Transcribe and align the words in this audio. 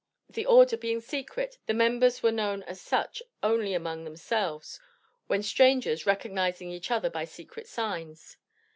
The 0.31 0.47
order 0.47 0.77
being 0.77 0.99
secret, 0.99 1.59
the 1.67 1.75
members 1.75 2.23
were 2.23 2.31
known 2.31 2.63
as 2.63 2.81
such 2.81 3.21
only 3.43 3.75
among 3.75 4.03
themselves, 4.03 4.79
when 5.27 5.43
strangers, 5.43 6.07
recognizing 6.07 6.71
each 6.71 6.89
other 6.89 7.11
by 7.11 7.25
secret 7.25 7.67
signs. 7.67 8.37